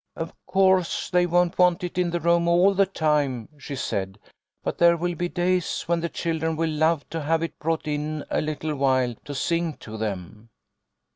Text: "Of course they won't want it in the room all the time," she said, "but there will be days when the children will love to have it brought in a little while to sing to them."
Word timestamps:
"Of 0.15 0.33
course 0.47 1.11
they 1.11 1.27
won't 1.27 1.59
want 1.59 1.83
it 1.83 1.95
in 1.99 2.09
the 2.09 2.19
room 2.19 2.47
all 2.47 2.73
the 2.73 2.87
time," 2.87 3.49
she 3.59 3.75
said, 3.75 4.17
"but 4.63 4.79
there 4.79 4.97
will 4.97 5.13
be 5.13 5.29
days 5.29 5.83
when 5.83 5.99
the 5.99 6.09
children 6.09 6.55
will 6.55 6.71
love 6.71 7.07
to 7.11 7.21
have 7.21 7.43
it 7.43 7.59
brought 7.59 7.85
in 7.87 8.25
a 8.31 8.41
little 8.41 8.75
while 8.75 9.13
to 9.25 9.35
sing 9.35 9.73
to 9.75 9.97
them." 9.97 10.49